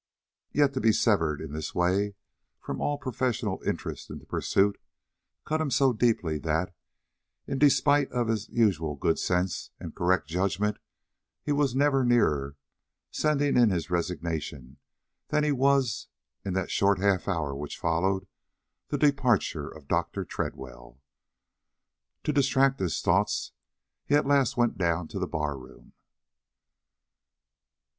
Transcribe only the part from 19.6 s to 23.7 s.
of Dr. Tredwell. To distract his thoughts,